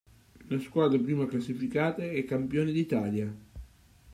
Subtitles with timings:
[0.47, 3.31] La squadra prima classificata è campione d'Italia.